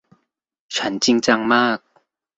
[0.77, 1.77] ฉันจริงจังมาก